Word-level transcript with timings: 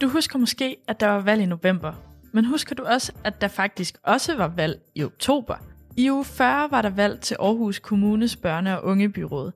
Du 0.00 0.08
husker 0.08 0.38
måske, 0.38 0.76
at 0.88 1.00
der 1.00 1.06
var 1.06 1.20
valg 1.20 1.42
i 1.42 1.46
november. 1.46 1.92
Men 2.32 2.44
husker 2.44 2.74
du 2.74 2.82
også, 2.82 3.12
at 3.24 3.40
der 3.40 3.48
faktisk 3.48 3.98
også 4.02 4.36
var 4.36 4.48
valg 4.48 4.80
i 4.94 5.04
oktober? 5.04 5.56
I 5.96 6.10
uge 6.10 6.24
40 6.24 6.70
var 6.70 6.82
der 6.82 6.90
valg 6.90 7.20
til 7.20 7.36
Aarhus 7.40 7.78
Kommunes 7.78 8.36
børne- 8.36 8.70
og 8.70 8.84
ungebyråd. 8.84 9.52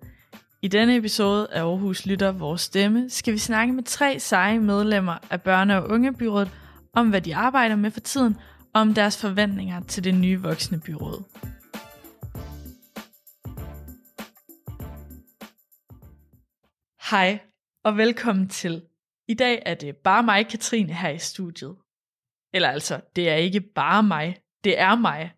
I 0.62 0.68
denne 0.68 0.96
episode 0.96 1.48
af 1.52 1.60
Aarhus 1.60 2.06
Lytter 2.06 2.32
Vores 2.32 2.60
Stemme 2.60 3.10
skal 3.10 3.32
vi 3.32 3.38
snakke 3.38 3.72
med 3.72 3.82
tre 3.82 4.20
seje 4.20 4.58
medlemmer 4.58 5.18
af 5.30 5.38
børne- 5.48 5.74
og 5.74 5.90
ungebyrådet 5.90 6.50
om, 6.92 7.08
hvad 7.10 7.20
de 7.20 7.36
arbejder 7.36 7.76
med 7.76 7.90
for 7.90 8.00
tiden, 8.00 8.36
og 8.74 8.80
om 8.80 8.94
deres 8.94 9.20
forventninger 9.20 9.80
til 9.80 10.04
det 10.04 10.14
nye 10.14 10.40
voksne 10.40 10.80
byråd. 10.80 11.22
Hej 17.10 17.38
og 17.84 17.96
velkommen 17.96 18.48
til. 18.48 18.82
I 19.28 19.34
dag 19.34 19.62
er 19.66 19.74
det 19.74 19.96
bare 19.96 20.22
mig, 20.22 20.48
Katrine, 20.48 20.92
her 20.92 21.08
i 21.08 21.18
studiet. 21.18 21.76
Eller 22.52 22.68
altså, 22.68 23.00
det 23.16 23.28
er 23.28 23.34
ikke 23.34 23.60
bare 23.60 24.02
mig, 24.02 24.36
det 24.64 24.80
er 24.80 24.96
mig. 24.96 25.32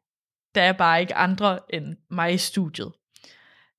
Der 0.54 0.62
er 0.62 0.72
bare 0.72 1.00
ikke 1.00 1.14
andre 1.14 1.58
end 1.74 1.96
mig 2.10 2.34
i 2.34 2.38
studiet. 2.38 2.92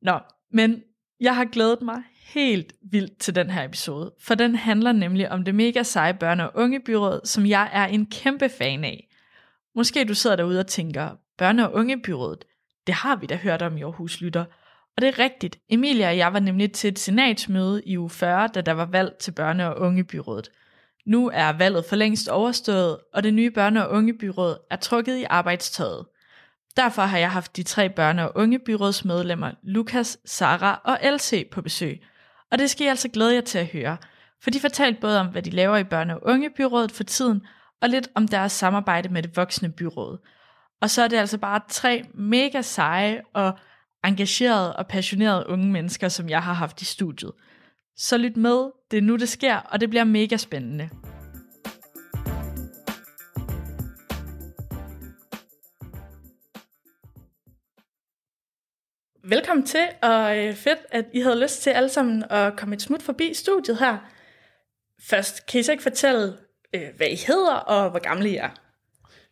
Nå, 0.02 0.20
men 0.52 0.84
jeg 1.20 1.36
har 1.36 1.46
glædet 1.46 1.82
mig 1.82 2.04
helt 2.34 2.74
vildt 2.92 3.20
til 3.20 3.36
den 3.36 3.50
her 3.50 3.64
episode, 3.64 4.14
for 4.20 4.36
den 4.36 4.56
handler 4.56 4.92
nemlig 4.92 5.32
om 5.32 5.44
det 5.44 5.56
mega 5.56 5.84
seje 5.84 6.18
børne- 6.24 6.42
og 6.42 6.52
ungebyråd, 6.56 7.22
som 7.24 7.46
jeg 7.46 7.70
er 7.74 7.86
en 7.86 8.06
kæmpe 8.06 8.50
fan 8.50 8.84
af. 8.84 9.10
Måske 9.76 10.06
du 10.06 10.14
sidder 10.14 10.36
derude 10.36 10.60
og 10.60 10.68
tænker, 10.68 11.16
børne- 11.42 11.64
og 11.64 11.74
ungebyrådet, 11.74 12.46
det 12.88 12.96
har 12.96 13.16
vi 13.16 13.26
da 13.26 13.36
hørt 13.36 13.62
om 13.62 13.78
i 13.78 13.82
Aarhus 13.82 14.22
Lytter, 14.22 14.46
og 14.98 15.02
det 15.02 15.08
er 15.08 15.20
rigtigt. 15.20 15.58
Emilia 15.70 16.08
og 16.08 16.18
jeg 16.18 16.34
var 16.34 16.40
nemlig 16.40 16.72
til 16.72 16.88
et 16.88 17.00
senatsmøde 17.00 17.82
i 17.86 17.98
uge 17.98 18.10
40, 18.10 18.48
da 18.48 18.62
der 18.62 18.72
var 18.72 18.86
valg 18.86 19.16
til 19.20 19.34
børne- 19.40 19.64
og 19.64 19.80
ungebyrådet. 19.80 20.50
Nu 21.06 21.32
er 21.34 21.54
valget 21.54 21.86
for 21.86 21.96
længst 21.96 22.30
overstået, 22.30 22.98
og 23.14 23.24
det 23.24 23.34
nye 23.34 23.52
børne- 23.58 23.80
og 23.80 23.92
ungebyråd 23.92 24.58
er 24.72 24.76
trukket 24.76 25.18
i 25.18 25.24
arbejdstøjet. 25.30 26.06
Derfor 26.78 27.02
har 27.02 27.18
jeg 27.18 27.32
haft 27.32 27.58
de 27.58 27.64
tre 27.64 27.90
børne- 28.00 28.22
og 28.22 28.32
ungebyrådsmedlemmer 28.36 29.52
Lukas, 29.64 30.18
Sara 30.26 30.82
og 30.84 31.00
LC 31.04 31.50
på 31.50 31.62
besøg. 31.62 32.02
Og 32.52 32.58
det 32.58 32.70
skal 32.70 32.86
jeg 32.86 32.92
altså 32.92 33.10
glæde 33.10 33.34
jer 33.34 33.42
til 33.42 33.58
at 33.58 33.68
høre, 33.68 33.98
for 34.44 34.50
de 34.50 34.60
fortalte 34.60 35.02
både 35.02 35.20
om, 35.20 35.28
hvad 35.28 35.42
de 35.42 35.50
laver 35.50 35.78
i 35.78 35.84
børne- 35.84 36.14
og 36.14 36.20
ungebyrådet 36.24 36.92
for 36.92 37.04
tiden, 37.04 37.42
og 37.82 37.90
lidt 37.90 38.08
om 38.16 38.28
deres 38.28 38.52
samarbejde 38.52 39.10
med 39.10 39.24
det 39.24 39.38
voksne 39.38 39.72
byråd. 39.72 40.18
Og 40.82 40.90
så 40.90 41.02
er 41.04 41.08
det 41.08 41.18
altså 41.18 41.38
bare 41.38 41.62
tre 41.70 42.04
mega 42.14 42.62
seje 42.62 43.22
og 43.34 43.58
engagerede 44.08 44.76
og 44.76 44.88
passionerede 44.88 45.50
unge 45.50 45.72
mennesker, 45.72 46.08
som 46.08 46.30
jeg 46.30 46.44
har 46.44 46.54
haft 46.54 46.82
i 46.82 46.86
studiet. 46.86 47.32
Så 47.96 48.18
lyt 48.18 48.38
med, 48.38 48.72
det 48.92 48.98
er 48.98 49.02
nu 49.02 49.16
det 49.16 49.30
sker, 49.30 49.56
og 49.56 49.82
det 49.82 49.90
bliver 49.90 50.04
mega 50.04 50.38
spændende. 50.38 50.90
Velkommen 59.30 59.66
til, 59.66 59.88
og 60.02 60.38
øh, 60.38 60.54
fedt, 60.54 60.80
at 60.92 61.06
I 61.14 61.20
havde 61.20 61.42
lyst 61.42 61.62
til 61.62 61.70
alle 61.70 61.90
sammen 61.90 62.24
at 62.30 62.58
komme 62.58 62.76
et 62.76 62.82
smut 62.82 63.02
forbi 63.02 63.34
studiet 63.34 63.78
her. 63.78 63.98
Først, 65.10 65.46
kan 65.46 65.60
I 65.60 65.64
så 65.64 65.72
ikke 65.72 65.84
fortælle, 65.84 66.38
øh, 66.76 66.96
hvad 66.98 67.08
I 67.08 67.16
hedder, 67.28 67.54
og 67.54 67.90
hvor 67.90 68.00
gamle 68.00 68.30
I 68.30 68.36
er? 68.36 68.67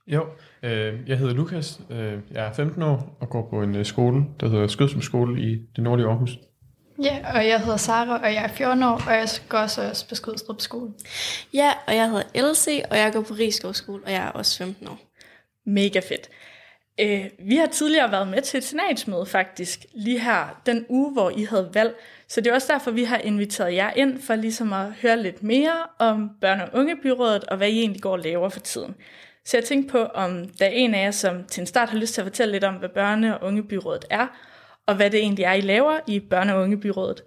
Jo, 0.07 0.25
øh, 0.63 0.93
jeg 1.07 1.17
hedder 1.17 1.33
Lukas, 1.33 1.79
øh, 1.89 2.19
jeg 2.31 2.47
er 2.47 2.53
15 2.53 2.81
år 2.81 3.17
og 3.19 3.29
går 3.29 3.47
på 3.49 3.61
en 3.61 3.75
øh, 3.75 3.85
skole, 3.85 4.25
der 4.39 4.49
hedder 4.49 4.67
Skødsum 4.67 5.01
Skole 5.01 5.41
i 5.41 5.61
det 5.75 5.83
nordlige 5.83 6.07
Aarhus. 6.07 6.39
Ja, 7.03 7.17
og 7.33 7.47
jeg 7.47 7.59
hedder 7.59 7.77
Sara, 7.77 8.21
og 8.23 8.33
jeg 8.33 8.43
er 8.43 8.47
14 8.47 8.83
år, 8.83 9.01
og 9.07 9.13
jeg 9.13 9.27
går 9.49 9.57
også 9.57 10.05
på 10.09 10.15
Skudstrup 10.15 10.61
skole. 10.61 10.91
Ja, 11.53 11.71
og 11.87 11.95
jeg 11.95 12.09
hedder 12.09 12.51
LC, 12.51 12.83
og 12.89 12.97
jeg 12.97 13.13
går 13.13 13.21
på 13.21 13.33
Rigskov 13.33 13.73
skole, 13.73 14.03
og 14.05 14.11
jeg 14.11 14.23
er 14.23 14.29
også 14.29 14.57
15 14.57 14.87
år. 14.87 14.99
Mega 15.65 15.99
fedt. 15.99 16.29
Øh, 16.99 17.25
vi 17.39 17.55
har 17.55 17.65
tidligere 17.65 18.11
været 18.11 18.27
med 18.27 18.41
til 18.41 18.57
et 18.57 18.63
senatsmøde 18.63 19.25
faktisk, 19.25 19.85
lige 19.93 20.19
her 20.19 20.61
den 20.65 20.85
uge, 20.89 21.13
hvor 21.13 21.29
I 21.29 21.43
havde 21.43 21.69
valg. 21.73 21.95
Så 22.27 22.41
det 22.41 22.47
er 22.47 22.53
også 22.53 22.73
derfor, 22.73 22.91
vi 22.91 23.03
har 23.03 23.17
inviteret 23.17 23.73
jer 23.73 23.91
ind, 23.95 24.21
for 24.21 24.35
ligesom 24.35 24.73
at 24.73 24.91
høre 25.01 25.23
lidt 25.23 25.43
mere 25.43 25.77
om 25.99 26.29
børne- 26.45 26.63
og 26.63 26.69
ungebyrådet, 26.73 27.43
og 27.43 27.57
hvad 27.57 27.69
I 27.69 27.79
egentlig 27.79 28.01
går 28.01 28.11
og 28.11 28.19
laver 28.19 28.49
for 28.49 28.59
tiden. 28.59 28.95
Så 29.45 29.57
jeg 29.57 29.63
tænkte 29.63 29.91
på, 29.91 29.97
om 29.97 30.49
der 30.59 30.65
er 30.65 30.69
en 30.69 30.93
af 30.93 31.05
jer, 31.05 31.11
som 31.11 31.43
til 31.43 31.61
en 31.61 31.67
start 31.67 31.89
har 31.89 31.97
lyst 31.97 32.13
til 32.13 32.21
at 32.21 32.25
fortælle 32.25 32.51
lidt 32.51 32.63
om, 32.63 32.75
hvad 32.75 32.89
børne- 32.89 33.33
og 33.33 33.47
ungebyrådet 33.47 34.05
er, 34.09 34.27
og 34.87 34.95
hvad 34.95 35.09
det 35.09 35.19
egentlig 35.19 35.45
er, 35.45 35.53
I 35.53 35.61
laver 35.61 35.99
i 36.07 36.21
børne- 36.33 36.51
og 36.51 36.61
ungebyrådet. 36.61 37.21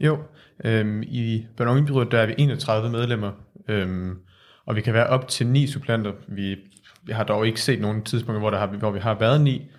Jo, 0.00 0.18
øhm, 0.64 1.02
i 1.02 1.46
Børne- 1.60 1.64
og 1.64 1.70
Ungebyrådet, 1.70 2.12
der 2.12 2.18
er 2.18 2.26
vi 2.26 2.34
31 2.38 2.90
medlemmer, 2.90 3.32
øhm, 3.68 4.18
og 4.66 4.76
vi 4.76 4.80
kan 4.80 4.94
være 4.94 5.06
op 5.06 5.28
til 5.28 5.46
ni 5.46 5.66
supplanter. 5.66 6.12
Vi, 6.28 6.56
vi 7.02 7.12
har 7.12 7.24
dog 7.24 7.46
ikke 7.46 7.60
set 7.60 7.80
nogen 7.80 8.04
tidspunkter, 8.04 8.40
hvor, 8.40 8.50
der 8.50 8.58
har, 8.58 8.66
hvor 8.66 8.90
vi 8.90 9.00
har 9.00 9.14
været 9.14 9.40
ni, 9.40 9.70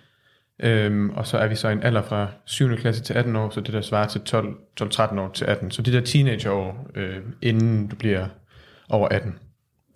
Øhm, 0.63 1.09
og 1.09 1.27
så 1.27 1.37
er 1.37 1.47
vi 1.47 1.55
så 1.55 1.69
i 1.69 1.71
en 1.71 1.83
alder 1.83 2.01
fra 2.01 2.27
7. 2.45 2.77
klasse 2.77 3.03
til 3.03 3.13
18 3.13 3.35
år, 3.35 3.49
så 3.49 3.61
det 3.61 3.73
der 3.73 3.81
svarer 3.81 4.07
til 4.07 4.19
12-13 4.19 5.19
år 5.19 5.31
til 5.33 5.45
18. 5.45 5.71
Så 5.71 5.81
det 5.81 5.93
der 5.93 6.01
teenageår, 6.01 6.87
øh, 6.95 7.17
inden 7.41 7.87
du 7.87 7.95
bliver 7.95 8.27
over 8.89 9.07
18. 9.07 9.39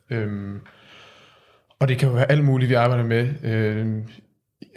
Øhm, 0.09 0.59
og 1.83 1.89
det 1.89 1.97
kan 1.97 2.07
jo 2.07 2.13
være 2.13 2.31
alt 2.31 2.45
muligt, 2.45 2.69
vi 2.69 2.73
arbejder 2.73 3.03
med. 3.03 3.29
Øh, 3.43 3.87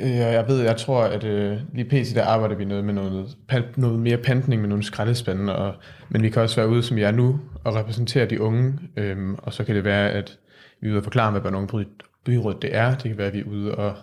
øh, 0.01 0.17
jeg 0.17 0.49
ved, 0.49 0.63
jeg 0.63 0.77
tror, 0.77 1.03
at 1.03 1.25
øh, 1.25 1.59
lige 1.75 1.85
pt. 1.85 2.15
der 2.15 2.25
arbejder 2.25 2.57
vi 2.57 2.65
noget 2.65 2.85
med 2.85 2.95
noget, 2.95 3.37
noget 3.77 3.99
mere 3.99 4.17
pantning 4.17 4.61
med 4.61 4.69
nogle 4.69 4.85
skraldespande, 4.85 5.57
og, 5.57 5.75
men 6.09 6.23
vi 6.23 6.31
kan 6.31 6.43
også 6.43 6.57
være 6.57 6.69
ude, 6.69 6.83
som 6.83 6.99
jeg 6.99 7.07
er 7.07 7.13
nu, 7.13 7.41
og 7.65 7.75
repræsentere 7.75 8.27
de 8.27 8.41
unge, 8.41 8.79
øhm, 8.97 9.35
og 9.35 9.53
så 9.53 9.65
kan 9.65 9.75
det 9.75 9.85
være, 9.85 10.11
at 10.11 10.39
vi 10.81 10.89
er 10.89 10.93
ude 10.93 10.99
og 10.99 11.05
forklare, 11.05 11.31
hvad 11.31 11.41
børn 11.41 11.87
byrådet 12.25 12.63
det 12.63 12.77
er. 12.77 12.91
Det 12.91 13.03
kan 13.03 13.19
være, 13.19 13.27
at 13.27 13.35
vi 13.35 13.41
er 13.41 13.45
ude 13.45 13.75
og 13.75 13.97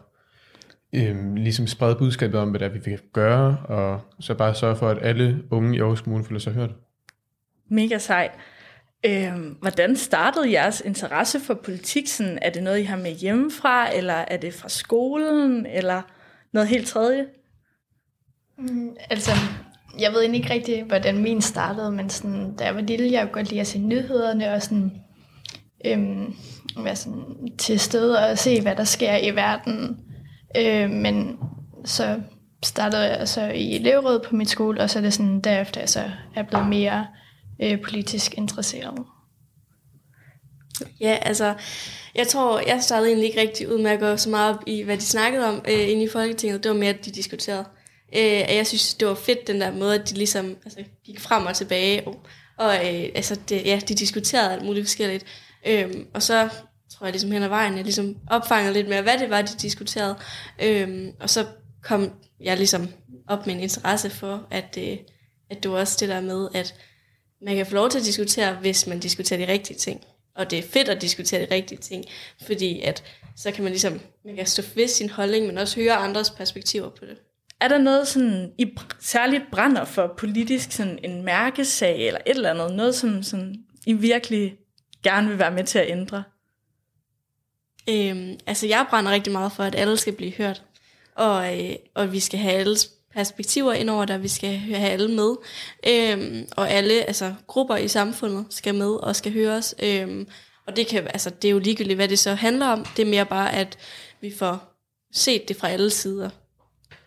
øhm, 0.93 1.35
ligesom 1.35 1.67
sprede 1.67 1.95
budskabet 1.95 2.39
om, 2.39 2.49
hvad 2.49 2.59
det 2.59 2.65
er, 2.65 2.71
vi 2.71 2.79
vil 2.85 2.99
gøre, 3.13 3.57
og 3.65 4.01
så 4.19 4.33
bare 4.33 4.55
sørge 4.55 4.75
for, 4.75 4.89
at 4.89 4.97
alle 5.01 5.43
unge 5.51 5.75
i 5.75 5.79
Aarhus 5.79 6.01
Kommune 6.01 6.25
føler 6.25 6.39
sig 6.39 6.53
hørt. 6.53 6.71
Mega 7.69 7.97
sejt. 7.97 8.31
Øhm, 9.05 9.57
hvordan 9.61 9.95
startede 9.95 10.51
jeres 10.51 10.81
interesse 10.85 11.39
for 11.39 11.53
politik? 11.53 12.07
Sådan, 12.07 12.39
er 12.41 12.49
det 12.49 12.63
noget, 12.63 12.79
I 12.79 12.83
har 12.83 12.97
med 12.97 13.11
hjemmefra, 13.11 13.95
eller 13.95 14.13
er 14.13 14.37
det 14.37 14.53
fra 14.53 14.69
skolen, 14.69 15.65
eller 15.65 16.01
noget 16.53 16.69
helt 16.69 16.87
tredje? 16.87 17.25
Mm, 18.57 18.95
altså, 19.09 19.31
jeg 19.99 20.11
ved 20.11 20.21
ikke 20.21 20.53
rigtig, 20.53 20.83
hvordan 20.83 21.17
min 21.17 21.41
startede, 21.41 21.91
men 21.91 22.09
sådan, 22.09 22.55
da 22.55 22.65
jeg 22.65 22.75
var 22.75 22.81
lille, 22.81 23.11
jeg 23.11 23.21
kunne 23.21 23.33
godt 23.33 23.49
lide 23.49 23.61
at 23.61 23.67
se 23.67 23.79
nyhederne, 23.79 24.53
og 24.53 24.61
sådan, 24.61 24.91
øhm, 25.85 26.35
være 26.83 26.95
sådan 26.95 27.57
til 27.57 27.79
stede 27.79 28.29
og 28.29 28.37
se, 28.37 28.61
hvad 28.61 28.75
der 28.75 28.83
sker 28.83 29.17
i 29.17 29.35
verden. 29.35 29.97
Øh, 30.57 30.89
men 30.89 31.37
så 31.85 32.21
startede 32.63 33.17
jeg 33.17 33.27
så 33.27 33.41
i 33.41 33.75
elevrådet 33.75 34.21
på 34.21 34.35
min 34.35 34.47
skole, 34.47 34.81
og 34.81 34.89
så 34.89 34.99
er 34.99 35.03
det 35.03 35.13
sådan, 35.13 35.39
derefter 35.41 35.81
jeg 35.81 35.89
så 35.89 36.03
er 36.35 36.43
blevet 36.43 36.67
mere 36.67 37.07
øh, 37.61 37.81
politisk 37.81 38.33
interesseret. 38.33 39.05
Ja, 40.99 41.17
altså, 41.21 41.55
jeg 42.15 42.27
tror, 42.27 42.59
jeg 42.67 42.83
startede 42.83 43.09
egentlig 43.09 43.27
ikke 43.27 43.41
rigtig 43.41 43.73
ud 43.73 43.81
med 43.81 43.91
at 43.91 43.99
gå 43.99 44.17
så 44.17 44.29
meget 44.29 44.55
op 44.55 44.63
i, 44.67 44.81
hvad 44.81 44.97
de 44.97 45.01
snakkede 45.01 45.47
om 45.47 45.65
øh, 45.67 45.89
inde 45.89 46.03
i 46.03 46.09
Folketinget. 46.09 46.63
Det 46.63 46.71
var 46.71 46.77
mere, 46.77 46.89
at 46.89 47.05
de 47.05 47.11
diskuterede. 47.11 47.65
Øh, 48.15 48.55
jeg 48.55 48.67
synes, 48.67 48.93
det 48.93 49.07
var 49.07 49.15
fedt, 49.15 49.47
den 49.47 49.61
der 49.61 49.71
måde, 49.71 49.95
at 49.99 50.09
de 50.09 50.15
ligesom 50.15 50.55
altså, 50.65 50.79
gik 51.05 51.19
frem 51.19 51.45
og 51.45 51.55
tilbage, 51.55 52.07
og, 52.07 52.25
og 52.57 52.75
øh, 52.75 53.09
altså, 53.15 53.39
det, 53.49 53.65
ja, 53.65 53.81
de 53.87 53.95
diskuterede 53.95 54.53
alt 54.53 54.65
muligt 54.65 54.85
forskelligt. 54.85 55.25
Øh, 55.67 55.93
og 56.13 56.23
så 56.23 56.49
tror 56.89 57.05
jeg 57.05 57.11
ligesom 57.11 57.31
hen 57.31 57.43
ad 57.43 57.47
vejen, 57.47 57.75
jeg 57.75 57.83
ligesom 57.83 58.17
opfangede 58.27 58.73
lidt 58.73 58.89
mere, 58.89 59.01
hvad 59.01 59.17
det 59.17 59.29
var, 59.29 59.41
de 59.41 59.57
diskuterede. 59.57 60.15
Øh, 60.63 61.07
og 61.19 61.29
så 61.29 61.45
kom 61.83 62.11
jeg 62.39 62.57
ligesom 62.57 62.87
op 63.27 63.45
med 63.47 63.55
en 63.55 63.61
interesse 63.61 64.09
for, 64.09 64.47
at, 64.51 64.77
øh, 64.79 64.97
at 65.49 65.63
det 65.63 65.71
var 65.71 65.77
også 65.77 65.97
det 65.99 66.09
der 66.09 66.21
med, 66.21 66.47
at 66.53 66.75
man 67.45 67.55
kan 67.55 67.65
få 67.65 67.75
lov 67.75 67.89
til 67.89 67.99
at 67.99 68.05
diskutere, 68.05 68.55
hvis 68.55 68.87
man 68.87 68.99
diskuterer 68.99 69.45
de 69.45 69.51
rigtige 69.51 69.77
ting. 69.77 70.01
Og 70.35 70.51
det 70.51 70.59
er 70.59 70.63
fedt 70.63 70.89
at 70.89 71.01
diskutere 71.01 71.41
de 71.41 71.55
rigtige 71.55 71.81
ting, 71.81 72.05
fordi 72.45 72.81
at 72.81 73.03
så 73.35 73.51
kan 73.51 73.63
man 73.63 73.71
ligesom 73.71 73.99
man 74.25 74.35
kan 74.35 74.45
stå 74.45 74.63
ved 74.75 74.87
sin 74.87 75.09
holdning, 75.09 75.47
men 75.47 75.57
også 75.57 75.79
høre 75.81 75.93
andres 75.93 76.29
perspektiver 76.29 76.89
på 76.89 77.05
det. 77.05 77.17
Er 77.59 77.67
der 77.67 77.77
noget, 77.77 78.07
sådan, 78.07 78.51
I 78.57 78.75
særligt 78.99 79.43
brænder 79.51 79.85
for 79.85 80.13
politisk, 80.17 80.71
sådan 80.71 80.99
en 81.03 81.23
mærkesag 81.23 82.07
eller 82.07 82.19
et 82.25 82.35
eller 82.35 82.49
andet, 82.49 82.75
noget 82.75 82.95
som 82.95 83.23
sådan, 83.23 83.55
I 83.85 83.93
virkelig 83.93 84.55
gerne 85.03 85.27
vil 85.27 85.39
være 85.39 85.51
med 85.51 85.63
til 85.63 85.79
at 85.79 85.89
ændre? 85.89 86.23
Øhm, 87.89 88.39
altså 88.47 88.67
jeg 88.67 88.85
brænder 88.89 89.11
rigtig 89.11 89.33
meget 89.33 89.51
for, 89.51 89.63
at 89.63 89.75
alle 89.75 89.97
skal 89.97 90.13
blive 90.13 90.31
hørt, 90.31 90.63
og, 91.15 91.59
øh, 91.59 91.75
og 91.93 92.11
vi 92.11 92.19
skal 92.19 92.39
have 92.39 92.53
alles 92.53 92.91
perspektiver 93.13 93.73
ind 93.73 93.89
over 93.89 94.05
der, 94.05 94.17
vi 94.17 94.27
skal 94.27 94.49
have 94.57 94.89
alle 94.89 95.11
med, 95.11 95.35
øhm, 95.87 96.47
og 96.57 96.71
alle 96.71 96.93
altså, 96.93 97.33
grupper 97.47 97.75
i 97.75 97.87
samfundet 97.87 98.45
skal 98.49 98.75
med 98.75 98.89
og 98.89 99.15
skal 99.15 99.33
høres, 99.33 99.75
øhm, 99.83 100.27
og 100.67 100.75
det, 100.75 100.87
kan, 100.87 101.07
altså, 101.07 101.29
det 101.29 101.47
er 101.47 101.51
jo 101.51 101.59
ligegyldigt, 101.59 101.97
hvad 101.97 102.07
det 102.07 102.19
så 102.19 102.33
handler 102.33 102.67
om, 102.67 102.85
det 102.97 103.05
er 103.05 103.09
mere 103.09 103.25
bare, 103.25 103.53
at 103.53 103.77
vi 104.21 104.31
får 104.31 104.73
set 105.13 105.47
det 105.47 105.55
fra 105.55 105.69
alle 105.69 105.89
sider. 105.89 106.29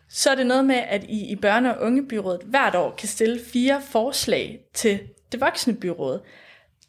Så 0.08 0.30
er 0.30 0.34
det 0.34 0.46
noget 0.46 0.64
med, 0.64 0.82
at 0.88 1.04
I 1.08 1.32
i 1.32 1.36
børne- 1.46 1.68
og 1.68 1.80
ungebyrådet 1.80 2.40
hvert 2.44 2.74
år 2.74 2.94
kan 2.98 3.08
stille 3.08 3.40
fire 3.52 3.82
forslag 3.90 4.60
til 4.74 5.00
det 5.32 5.40
voksne 5.40 5.74
byråd. 5.74 6.20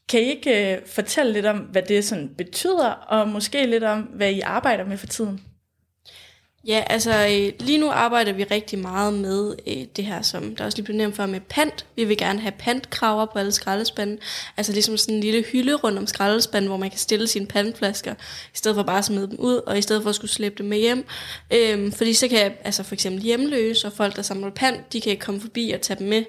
Kan 0.10 0.20
I 0.20 0.24
ikke 0.24 0.76
øh, 0.76 0.82
fortælle 0.88 1.34
lidt 1.34 1.46
om, 1.46 1.58
hvad 1.58 1.82
det 1.82 2.06
sådan 2.06 2.30
betyder, 2.38 2.90
og 2.90 3.28
måske 3.28 3.66
lidt 3.66 3.84
om, 3.84 4.02
hvad 4.02 4.32
I 4.32 4.40
arbejder 4.40 4.86
med 4.86 4.98
for 4.98 5.08
tiden? 5.08 5.42
Ja, 6.68 6.84
altså 6.88 7.12
øh, 7.12 7.54
lige 7.60 7.78
nu 7.78 7.90
arbejder 7.90 8.32
vi 8.34 8.44
rigtig 8.44 8.80
meget 8.80 9.14
med 9.14 9.56
øh, 9.68 9.86
det 9.96 10.06
her, 10.06 10.22
som 10.22 10.56
der 10.56 10.66
også 10.66 10.78
lige 10.78 10.86
blev 10.86 10.98
nævnt 10.98 11.16
før 11.16 11.26
med 11.26 11.40
pant. 11.40 11.86
Vi 11.96 12.04
vil 12.04 12.18
gerne 12.18 12.40
have 12.40 12.52
pantkraver 12.60 13.26
på 13.26 13.40
alle 13.40 13.52
skraldespanden. 13.52 14.20
Altså 14.58 14.74
ligesom 14.74 14.98
sådan 14.98 15.16
en 15.16 15.22
lille 15.22 15.44
hylde 15.44 15.74
rundt 15.74 16.00
om 16.00 16.08
skraldespanden, 16.08 16.68
hvor 16.68 16.78
man 16.78 16.90
kan 16.90 17.00
stille 17.00 17.28
sine 17.28 17.48
pantflasker, 17.48 18.14
i 18.54 18.58
stedet 18.58 18.76
for 18.76 18.84
bare 18.84 18.98
at 18.98 19.06
smide 19.06 19.28
dem 19.28 19.40
ud, 19.40 19.56
og 19.56 19.78
i 19.78 19.82
stedet 19.82 20.04
for 20.04 20.10
at 20.10 20.16
skulle 20.16 20.32
slæbe 20.32 20.56
dem 20.58 20.66
med 20.66 20.78
hjem. 20.78 21.06
Øhm, 21.54 21.92
fordi 21.92 22.14
så 22.14 22.28
kan 22.28 22.54
altså 22.64 22.84
for 22.84 22.94
eksempel 22.94 23.22
hjemløse 23.22 23.88
og 23.88 23.94
folk, 23.94 24.16
der 24.16 24.22
samler 24.22 24.50
pant, 24.50 24.94
de 24.94 25.02
kan 25.02 25.18
komme 25.18 25.42
forbi 25.42 25.72
og 25.72 25.82
tage 25.82 26.00
dem 26.00 26.08
med. 26.08 26.24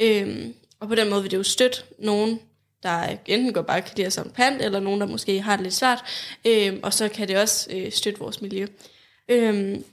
Øhm, 0.00 0.54
og 0.80 0.88
på 0.88 0.94
den 0.94 1.10
måde 1.10 1.22
vil 1.22 1.30
det 1.30 1.36
jo 1.36 1.42
støtte 1.42 1.78
nogen, 1.98 2.40
der 2.82 3.10
øh, 3.10 3.16
enten 3.26 3.52
går 3.52 3.62
bare 3.62 3.82
kan 3.82 3.92
lide 3.96 4.06
at 4.06 4.12
samle 4.12 4.32
pant, 4.32 4.62
eller 4.62 4.80
nogen, 4.80 5.00
der 5.00 5.06
måske 5.06 5.40
har 5.40 5.56
det 5.56 5.62
lidt 5.62 5.74
svært. 5.74 6.04
Øhm, 6.44 6.80
og 6.82 6.94
så 6.94 7.08
kan 7.08 7.28
det 7.28 7.36
også 7.36 7.68
øh, 7.72 7.92
støtte 7.92 8.20
vores 8.20 8.42
miljø. 8.42 8.66
Øhm, 9.28 9.84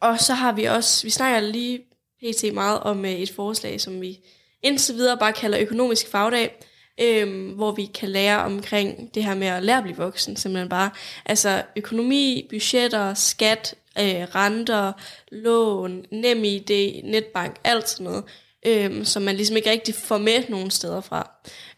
og 0.00 0.20
så 0.20 0.34
har 0.34 0.52
vi 0.52 0.64
også, 0.64 1.02
vi 1.02 1.10
snakker 1.10 1.40
lige 1.40 1.78
pt. 2.22 2.54
meget 2.54 2.80
om 2.80 3.04
øh, 3.04 3.12
et 3.12 3.30
forslag, 3.30 3.80
som 3.80 4.00
vi 4.00 4.18
indtil 4.62 4.94
videre 4.94 5.18
bare 5.18 5.32
kalder 5.32 5.60
økonomisk 5.60 6.08
fagdag, 6.08 6.60
øhm, 7.00 7.48
hvor 7.48 7.72
vi 7.72 7.84
kan 7.84 8.08
lære 8.08 8.38
omkring 8.38 9.14
det 9.14 9.24
her 9.24 9.34
med 9.34 9.46
at 9.46 9.62
lære 9.62 9.76
at 9.76 9.82
blive 9.82 9.96
voksen, 9.96 10.36
simpelthen 10.36 10.68
bare. 10.68 10.90
Altså 11.26 11.62
økonomi, 11.76 12.46
budgetter, 12.50 13.14
skat, 13.14 13.74
øh, 13.98 14.04
renter, 14.34 14.92
lån, 15.32 16.04
nem 16.10 16.44
ID, 16.44 17.02
netbank, 17.04 17.56
alt 17.64 17.88
sådan 17.88 18.04
noget, 18.04 18.24
øhm, 18.66 19.04
som 19.04 19.22
man 19.22 19.36
ligesom 19.36 19.56
ikke 19.56 19.70
rigtig 19.70 19.94
får 19.94 20.18
med 20.18 20.48
nogen 20.48 20.70
steder 20.70 21.00
fra. 21.00 21.30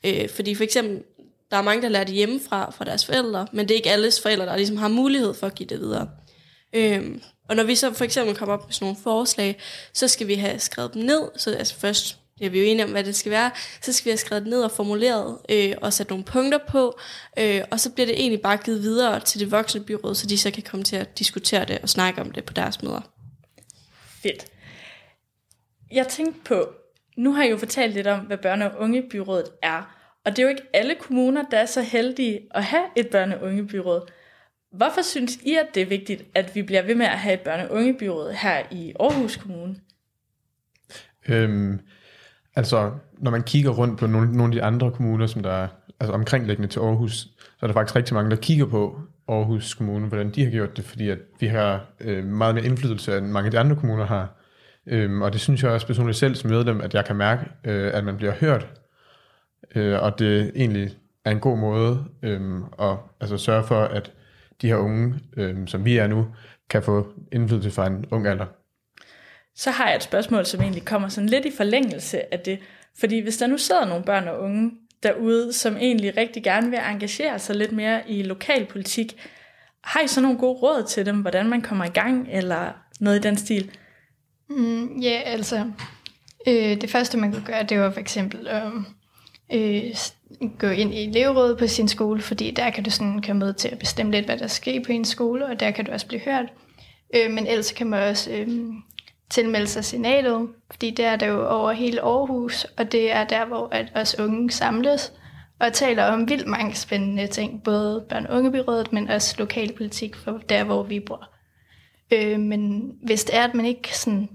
Øh, 0.04 0.28
fordi 0.28 0.54
for 0.54 0.64
eksempel, 0.64 1.02
der 1.50 1.56
er 1.56 1.62
mange, 1.62 1.82
der 1.82 1.88
lærer 1.88 2.04
det 2.04 2.14
hjemmefra 2.14 2.70
fra 2.70 2.84
deres 2.84 3.06
forældre, 3.06 3.46
men 3.52 3.68
det 3.68 3.74
er 3.74 3.78
ikke 3.78 3.90
alles 3.90 4.20
forældre, 4.20 4.46
der 4.46 4.56
ligesom 4.56 4.76
har 4.76 4.88
mulighed 4.88 5.34
for 5.34 5.46
at 5.46 5.54
give 5.54 5.68
det 5.68 5.80
videre. 5.80 6.08
Øhm, 6.74 7.22
og 7.48 7.56
når 7.56 7.64
vi 7.64 7.74
så 7.74 7.92
for 7.92 8.04
eksempel 8.04 8.36
kommer 8.36 8.54
op 8.54 8.66
med 8.66 8.72
sådan 8.72 8.86
nogle 8.86 8.98
forslag, 9.02 9.60
så 9.92 10.08
skal 10.08 10.26
vi 10.26 10.34
have 10.34 10.58
skrevet 10.58 10.94
dem 10.94 11.02
ned. 11.02 11.30
Så 11.36 11.54
altså 11.54 11.74
først, 11.74 12.18
det 12.38 12.46
er 12.46 12.50
vi 12.50 12.58
jo 12.58 12.64
enige 12.64 12.84
om, 12.84 12.90
hvad 12.90 13.04
det 13.04 13.16
skal 13.16 13.32
være, 13.32 13.50
så 13.80 13.92
skal 13.92 14.04
vi 14.04 14.10
have 14.10 14.18
skrevet 14.18 14.42
det 14.42 14.50
ned 14.50 14.62
og 14.62 14.70
formuleret 14.70 15.38
øh, 15.48 15.74
og 15.82 15.92
sat 15.92 16.10
nogle 16.10 16.24
punkter 16.24 16.58
på. 16.68 16.98
Øh, 17.38 17.60
og 17.70 17.80
så 17.80 17.90
bliver 17.90 18.06
det 18.06 18.20
egentlig 18.20 18.40
bare 18.40 18.56
givet 18.56 18.82
videre 18.82 19.20
til 19.20 19.40
det 19.40 19.50
voksne 19.50 19.84
byråd, 19.84 20.14
så 20.14 20.26
de 20.26 20.38
så 20.38 20.50
kan 20.50 20.62
komme 20.62 20.84
til 20.84 20.96
at 20.96 21.18
diskutere 21.18 21.64
det 21.64 21.78
og 21.78 21.88
snakke 21.88 22.20
om 22.20 22.30
det 22.30 22.44
på 22.44 22.52
deres 22.52 22.82
møder. 22.82 23.00
Fedt. 24.22 24.46
Jeg 25.92 26.08
tænkte 26.08 26.40
på, 26.44 26.68
nu 27.16 27.32
har 27.32 27.42
jeg 27.42 27.50
jo 27.50 27.56
fortalt 27.56 27.94
lidt 27.94 28.06
om, 28.06 28.20
hvad 28.20 28.38
børne- 28.46 28.64
og 28.64 28.80
ungebyrådet 28.80 29.48
er. 29.62 29.96
Og 30.24 30.30
det 30.30 30.38
er 30.38 30.42
jo 30.42 30.48
ikke 30.48 30.62
alle 30.72 30.94
kommuner, 30.94 31.44
der 31.50 31.58
er 31.58 31.66
så 31.66 31.82
heldige 31.82 32.40
at 32.50 32.64
have 32.64 32.84
et 32.96 33.06
børne- 33.06 33.34
og 33.34 33.42
ungebyråd. 33.42 34.10
Hvorfor 34.76 35.02
synes 35.02 35.36
I, 35.36 35.54
at 35.54 35.66
det 35.74 35.82
er 35.82 35.86
vigtigt, 35.86 36.24
at 36.34 36.54
vi 36.54 36.62
bliver 36.62 36.82
ved 36.82 36.94
med 36.94 37.06
at 37.06 37.18
have 37.18 37.34
et 37.34 37.48
børne- 37.48 37.70
og 37.70 37.76
ungebyråd 37.76 38.32
her 38.32 38.62
i 38.70 38.92
Aarhus 39.00 39.36
Kommune? 39.36 39.76
Øhm, 41.28 41.80
altså, 42.56 42.92
når 43.18 43.30
man 43.30 43.42
kigger 43.42 43.70
rundt 43.70 43.98
på 43.98 44.06
nogle, 44.06 44.36
nogle 44.36 44.54
af 44.54 44.60
de 44.60 44.62
andre 44.62 44.92
kommuner, 44.92 45.26
som 45.26 45.42
der 45.42 45.52
er 45.52 45.68
altså 46.00 46.12
omkringliggende 46.12 46.68
til 46.68 46.80
Aarhus, 46.80 47.12
så 47.38 47.58
er 47.62 47.66
der 47.66 47.74
faktisk 47.74 47.96
rigtig 47.96 48.14
mange, 48.14 48.30
der 48.30 48.36
kigger 48.36 48.66
på 48.66 49.00
Aarhus 49.28 49.74
Kommune, 49.74 50.06
hvordan 50.06 50.30
de 50.30 50.44
har 50.44 50.50
gjort 50.50 50.76
det, 50.76 50.84
fordi 50.84 51.08
at 51.08 51.18
vi 51.40 51.46
har 51.46 51.86
øh, 52.00 52.24
meget 52.24 52.54
mere 52.54 52.64
indflydelse, 52.64 53.18
end 53.18 53.26
mange 53.26 53.46
af 53.46 53.50
de 53.50 53.58
andre 53.58 53.76
kommuner 53.76 54.06
har. 54.06 54.40
Øhm, 54.86 55.22
og 55.22 55.32
det 55.32 55.40
synes 55.40 55.62
jeg 55.62 55.70
også 55.70 55.86
personligt 55.86 56.18
selv 56.18 56.34
som 56.34 56.50
medlem, 56.50 56.80
at 56.80 56.94
jeg 56.94 57.04
kan 57.04 57.16
mærke, 57.16 57.42
øh, 57.64 57.90
at 57.94 58.04
man 58.04 58.16
bliver 58.16 58.32
hørt, 58.32 58.66
øh, 59.74 60.02
og 60.02 60.18
det 60.18 60.52
egentlig 60.54 60.96
er 61.24 61.30
en 61.30 61.40
god 61.40 61.58
måde 61.58 62.04
øh, 62.22 62.60
at 62.80 62.96
altså, 63.20 63.36
sørge 63.36 63.64
for, 63.64 63.80
at 63.80 64.12
de 64.62 64.68
her 64.68 64.76
unge, 64.76 65.14
øh, 65.36 65.68
som 65.68 65.84
vi 65.84 65.96
er 65.96 66.06
nu, 66.06 66.26
kan 66.70 66.82
få 66.82 67.12
indflydelse 67.32 67.70
fra 67.70 67.86
en 67.86 68.06
ung 68.10 68.26
alder. 68.26 68.46
Så 69.54 69.70
har 69.70 69.86
jeg 69.86 69.96
et 69.96 70.02
spørgsmål, 70.02 70.46
som 70.46 70.60
egentlig 70.60 70.84
kommer 70.84 71.08
sådan 71.08 71.28
lidt 71.28 71.44
i 71.44 71.56
forlængelse 71.56 72.34
af 72.34 72.40
det. 72.40 72.58
Fordi 72.98 73.20
hvis 73.20 73.36
der 73.36 73.46
nu 73.46 73.58
sidder 73.58 73.84
nogle 73.84 74.04
børn 74.04 74.28
og 74.28 74.40
unge 74.40 74.70
derude, 75.02 75.52
som 75.52 75.76
egentlig 75.76 76.16
rigtig 76.16 76.44
gerne 76.44 76.70
vil 76.70 76.78
engagere 76.90 77.38
sig 77.38 77.56
lidt 77.56 77.72
mere 77.72 78.10
i 78.10 78.22
lokalpolitik, 78.22 79.16
har 79.82 80.00
I 80.00 80.08
så 80.08 80.20
nogle 80.20 80.38
gode 80.38 80.58
råd 80.58 80.84
til 80.88 81.06
dem, 81.06 81.20
hvordan 81.20 81.48
man 81.48 81.62
kommer 81.62 81.84
i 81.84 81.88
gang, 81.88 82.28
eller 82.30 82.72
noget 83.00 83.18
i 83.18 83.22
den 83.22 83.36
stil? 83.36 83.70
Mm, 84.48 85.00
ja, 85.00 85.20
altså, 85.24 85.70
øh, 86.46 86.80
det 86.80 86.90
første 86.90 87.18
man 87.18 87.32
kunne 87.32 87.46
gøre, 87.46 87.62
det 87.62 87.80
var 87.80 87.90
for 87.90 88.00
eksempel 88.00 88.48
at 88.48 88.62
øh, 89.52 89.94
gå 90.58 90.66
ind 90.66 90.94
i 90.94 91.04
elevrådet 91.04 91.58
på 91.58 91.66
sin 91.66 91.88
skole, 91.88 92.20
fordi 92.20 92.50
der 92.50 92.70
kan 92.70 92.84
du 92.84 92.90
sådan 92.90 93.22
komme 93.22 93.40
med 93.40 93.54
til 93.54 93.68
at 93.68 93.78
bestemme 93.78 94.12
lidt, 94.12 94.24
hvad 94.24 94.38
der 94.38 94.46
sker 94.46 94.84
på 94.86 94.92
en 94.92 95.04
skole, 95.04 95.46
og 95.46 95.60
der 95.60 95.70
kan 95.70 95.84
du 95.84 95.92
også 95.92 96.06
blive 96.06 96.20
hørt. 96.20 96.52
Øh, 97.14 97.30
men 97.30 97.46
ellers 97.46 97.72
kan 97.72 97.86
man 97.86 98.08
også 98.10 98.30
øh, 98.32 98.48
tilmelde 99.30 99.66
sig 99.66 99.84
signalet, 99.84 100.48
fordi 100.70 100.90
det 100.90 101.04
er 101.04 101.16
der 101.16 101.26
jo 101.26 101.48
over 101.48 101.72
hele 101.72 102.00
Aarhus, 102.00 102.64
og 102.64 102.92
det 102.92 103.12
er 103.12 103.24
der, 103.24 103.46
hvor 103.46 103.68
at 103.72 103.92
os 103.94 104.18
unge 104.18 104.50
samles 104.50 105.12
og 105.60 105.72
taler 105.72 106.04
om 106.04 106.28
vildt 106.28 106.46
mange 106.46 106.74
spændende 106.74 107.26
ting, 107.26 107.62
både 107.62 108.04
børn- 108.08 108.26
og 108.26 108.36
ungebyrådet, 108.36 108.92
men 108.92 109.08
også 109.08 109.34
lokalpolitik 109.38 110.16
for 110.16 110.40
der, 110.48 110.64
hvor 110.64 110.82
vi 110.82 111.00
bor. 111.00 111.28
Øh, 112.12 112.40
men 112.40 112.92
hvis 113.02 113.24
det 113.24 113.36
er, 113.36 113.44
at 113.44 113.54
man 113.54 113.66
ikke 113.66 113.98
sådan, 113.98 114.28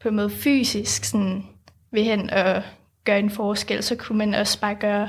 på 0.00 0.08
en 0.08 0.16
måde 0.16 0.30
fysisk 0.30 1.04
sådan, 1.04 1.44
vil 1.92 2.04
hen 2.04 2.30
og 2.30 2.62
gøre 3.04 3.18
en 3.18 3.30
forskel, 3.30 3.82
så 3.82 3.96
kunne 3.96 4.18
man 4.18 4.34
også 4.34 4.60
bare 4.60 4.74
gøre 4.74 5.08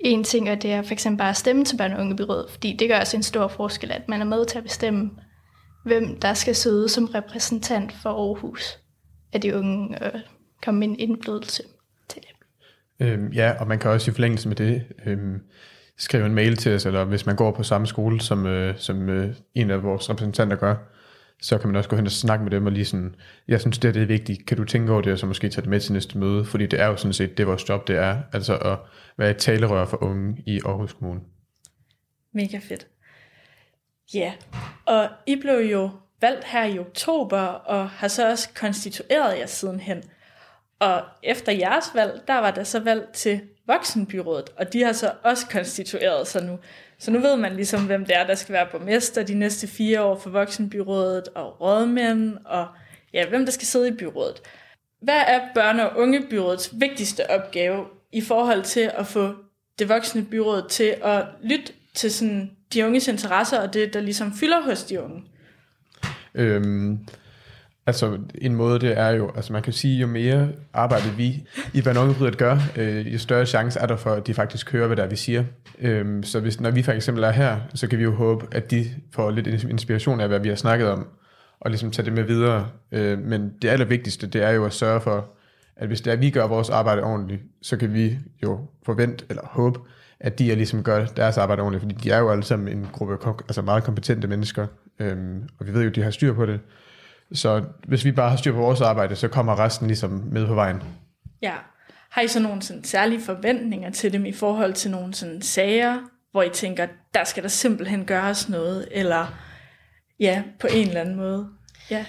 en 0.00 0.24
ting, 0.24 0.50
og 0.50 0.62
det 0.62 0.72
er 0.72 0.82
for 0.82 0.92
eksempel 0.92 1.18
bare 1.18 1.30
at 1.30 1.36
stemme 1.36 1.64
til 1.64 1.76
børn- 1.76 1.92
og 1.92 2.00
ungebyrådet, 2.00 2.50
fordi 2.50 2.76
det 2.78 2.88
gør 2.88 3.00
også 3.00 3.16
en 3.16 3.22
stor 3.22 3.48
forskel, 3.48 3.92
at 3.92 4.08
man 4.08 4.20
er 4.20 4.24
med 4.24 4.46
til 4.46 4.58
at 4.58 4.64
bestemme, 4.64 5.10
hvem 5.84 6.20
der 6.20 6.34
skal 6.34 6.54
sidde 6.54 6.88
som 6.88 7.04
repræsentant 7.04 7.92
for 7.92 8.10
Aarhus 8.10 8.78
af 9.32 9.40
de 9.40 9.56
unge 9.56 9.98
og 10.02 10.20
komme 10.64 10.80
med 10.80 10.88
en 10.88 10.98
indflydelse 10.98 11.62
til 12.08 12.22
dem. 12.22 12.36
Øhm, 13.06 13.32
ja, 13.32 13.52
og 13.60 13.66
man 13.66 13.78
kan 13.78 13.90
også 13.90 14.10
i 14.10 14.14
forlængelse 14.14 14.48
med 14.48 14.56
det 14.56 14.84
øhm, 15.06 15.40
skrive 15.98 16.26
en 16.26 16.34
mail 16.34 16.56
til 16.56 16.74
os, 16.74 16.86
eller 16.86 17.04
hvis 17.04 17.26
man 17.26 17.36
går 17.36 17.50
på 17.50 17.62
samme 17.62 17.86
skole, 17.86 18.20
som, 18.20 18.46
øh, 18.46 18.74
som 18.78 19.08
øh, 19.08 19.34
en 19.54 19.70
af 19.70 19.82
vores 19.82 20.10
repræsentanter 20.10 20.56
gør, 20.56 20.74
så 21.42 21.58
kan 21.58 21.68
man 21.68 21.76
også 21.76 21.90
gå 21.90 21.96
hen 21.96 22.06
og 22.06 22.12
snakke 22.12 22.44
med 22.44 22.50
dem 22.50 22.66
og 22.66 22.72
lige 22.72 22.84
sådan, 22.84 23.14
jeg 23.48 23.60
synes 23.60 23.78
det, 23.78 23.94
det 23.94 24.02
er 24.02 24.06
vigtigt, 24.06 24.46
kan 24.46 24.56
du 24.56 24.64
tænke 24.64 24.92
over 24.92 25.02
det, 25.02 25.12
og 25.12 25.18
så 25.18 25.26
måske 25.26 25.48
tage 25.48 25.62
det 25.62 25.70
med 25.70 25.80
til 25.80 25.92
næste 25.92 26.18
møde, 26.18 26.44
fordi 26.44 26.66
det 26.66 26.80
er 26.80 26.86
jo 26.86 26.96
sådan 26.96 27.12
set, 27.12 27.38
det 27.38 27.46
vores 27.46 27.68
job 27.68 27.88
det 27.88 27.96
er, 27.96 28.18
altså 28.32 28.56
at 28.56 28.78
være 29.18 29.30
et 29.30 29.36
talerør 29.36 29.86
for 29.86 30.02
unge 30.02 30.42
i 30.46 30.60
Aarhus 30.64 30.92
Kommune. 30.92 31.20
Mega 32.32 32.58
fedt. 32.58 32.86
Ja, 34.14 34.32
og 34.84 35.08
I 35.26 35.36
blev 35.40 35.58
jo 35.58 35.90
valgt 36.20 36.44
her 36.44 36.64
i 36.64 36.78
oktober, 36.78 37.40
og 37.40 37.90
har 37.90 38.08
så 38.08 38.30
også 38.30 38.48
konstitueret 38.54 39.38
jer 39.38 39.46
sidenhen. 39.46 40.02
Og 40.78 41.02
efter 41.22 41.52
jeres 41.52 41.84
valg, 41.94 42.22
der 42.26 42.38
var 42.38 42.50
der 42.50 42.64
så 42.64 42.80
valg 42.80 43.08
til 43.14 43.40
Voksenbyrådet, 43.66 44.50
og 44.56 44.72
de 44.72 44.82
har 44.82 44.92
så 44.92 45.12
også 45.22 45.46
konstitueret 45.50 46.26
sig 46.26 46.44
nu. 46.44 46.58
Så 46.98 47.10
nu 47.10 47.18
ved 47.18 47.36
man 47.36 47.56
ligesom, 47.56 47.86
hvem 47.86 48.04
det 48.04 48.16
er, 48.16 48.26
der 48.26 48.34
skal 48.34 48.52
være 48.52 48.68
borgmester 48.72 49.22
de 49.22 49.34
næste 49.34 49.66
fire 49.66 50.02
år 50.02 50.18
for 50.18 50.30
Voksenbyrådet, 50.30 51.28
og 51.34 51.60
rådmænd, 51.60 52.36
og 52.44 52.66
ja, 53.12 53.28
hvem 53.28 53.44
der 53.44 53.52
skal 53.52 53.66
sidde 53.66 53.88
i 53.88 53.92
byrådet. 53.92 54.40
Hvad 55.02 55.20
er 55.26 55.40
børne- 55.40 55.82
og 55.82 55.98
ungebyrådets 55.98 56.70
vigtigste 56.80 57.30
opgave 57.30 57.84
i 58.12 58.20
forhold 58.20 58.62
til 58.62 58.90
at 58.94 59.06
få 59.06 59.34
det 59.78 59.88
voksne 59.88 60.24
byråd 60.24 60.68
til 60.68 60.94
at 61.04 61.24
lytte 61.42 61.72
til 61.94 62.12
sådan 62.12 62.50
de 62.72 62.86
unges 62.86 63.08
interesser, 63.08 63.60
og 63.60 63.74
det, 63.74 63.94
der 63.94 64.00
ligesom 64.00 64.32
fylder 64.40 64.62
hos 64.62 64.84
de 64.84 65.02
unge? 65.02 65.22
Øhm, 66.34 66.98
altså 67.86 68.18
en 68.34 68.54
måde 68.54 68.80
det 68.80 68.98
er 68.98 69.08
jo, 69.08 69.30
altså 69.36 69.52
man 69.52 69.62
kan 69.62 69.72
sige, 69.72 69.98
jo 69.98 70.06
mere 70.06 70.48
arbejde 70.72 71.10
vi 71.16 71.46
i 71.74 71.82
Børneungebrydet 71.82 72.38
gør, 72.38 72.58
øh, 72.76 73.12
jo 73.12 73.18
større 73.18 73.46
chance 73.46 73.80
er 73.80 73.86
der 73.86 73.96
for, 73.96 74.12
at 74.12 74.26
de 74.26 74.34
faktisk 74.34 74.72
hører, 74.72 74.86
hvad 74.86 74.96
der 74.96 75.02
er, 75.02 75.08
vi 75.08 75.16
siger. 75.16 75.44
Øhm, 75.78 76.22
så 76.22 76.40
hvis, 76.40 76.60
når 76.60 76.70
vi 76.70 76.82
for 76.82 76.92
eksempel 76.92 77.24
er 77.24 77.30
her, 77.30 77.60
så 77.74 77.88
kan 77.88 77.98
vi 77.98 78.04
jo 78.04 78.14
håbe, 78.14 78.46
at 78.52 78.70
de 78.70 78.86
får 79.12 79.30
lidt 79.30 79.46
inspiration 79.46 80.20
af, 80.20 80.28
hvad 80.28 80.40
vi 80.40 80.48
har 80.48 80.56
snakket 80.56 80.88
om, 80.88 81.06
og 81.60 81.70
ligesom 81.70 81.90
tage 81.90 82.06
det 82.06 82.12
med 82.12 82.22
videre. 82.22 82.68
Øh, 82.92 83.18
men 83.18 83.52
det 83.62 83.68
allervigtigste, 83.68 84.26
det 84.26 84.42
er 84.42 84.50
jo 84.50 84.64
at 84.64 84.72
sørge 84.72 85.00
for, 85.00 85.28
at 85.76 85.88
hvis 85.88 86.00
det 86.00 86.10
er, 86.10 86.14
at 86.14 86.20
vi 86.20 86.30
gør 86.30 86.46
vores 86.46 86.70
arbejde 86.70 87.02
ordentligt, 87.02 87.42
så 87.62 87.76
kan 87.76 87.94
vi 87.94 88.18
jo 88.42 88.60
forvente, 88.82 89.24
eller 89.28 89.42
håbe, 89.44 89.80
at 90.20 90.38
de 90.38 90.52
er 90.52 90.56
ligesom 90.56 90.82
gør 90.82 91.06
deres 91.06 91.38
arbejde 91.38 91.62
ordentligt, 91.62 91.82
fordi 91.82 91.94
de 91.94 92.10
er 92.10 92.18
jo 92.18 92.30
alle 92.30 92.44
sammen 92.44 92.68
en 92.78 92.88
gruppe 92.92 93.18
altså 93.48 93.62
meget 93.62 93.84
kompetente 93.84 94.28
mennesker, 94.28 94.66
øhm, 94.98 95.48
og 95.58 95.66
vi 95.66 95.74
ved 95.74 95.82
jo, 95.82 95.88
at 95.88 95.96
de 95.96 96.02
har 96.02 96.10
styr 96.10 96.34
på 96.34 96.46
det. 96.46 96.60
Så 97.32 97.64
hvis 97.88 98.04
vi 98.04 98.12
bare 98.12 98.30
har 98.30 98.36
styr 98.36 98.52
på 98.52 98.58
vores 98.58 98.80
arbejde, 98.80 99.16
så 99.16 99.28
kommer 99.28 99.58
resten 99.58 99.86
ligesom 99.86 100.10
med 100.10 100.46
på 100.46 100.54
vejen. 100.54 100.82
Ja. 101.42 101.54
Har 102.10 102.22
I 102.22 102.28
så 102.28 102.40
nogle 102.40 102.62
sådan 102.62 102.84
særlige 102.84 103.20
forventninger 103.20 103.90
til 103.90 104.12
dem 104.12 104.26
i 104.26 104.32
forhold 104.32 104.72
til 104.72 104.90
nogle 104.90 105.14
sådan 105.14 105.42
sager, 105.42 105.98
hvor 106.30 106.42
I 106.42 106.50
tænker, 106.50 106.86
der 107.14 107.24
skal 107.24 107.42
der 107.42 107.48
simpelthen 107.48 108.04
gøres 108.04 108.48
noget, 108.48 108.88
eller 108.90 109.26
ja, 110.20 110.42
på 110.60 110.66
en 110.66 110.88
eller 110.88 111.00
anden 111.00 111.16
måde? 111.16 111.48
Ja. 111.90 112.06